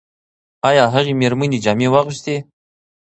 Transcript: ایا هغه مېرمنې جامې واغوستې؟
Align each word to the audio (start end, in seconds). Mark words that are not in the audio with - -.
ایا 0.69 0.85
هغه 0.93 1.11
مېرمنې 1.21 1.57
جامې 1.63 1.87
واغوستې؟ 1.89 2.35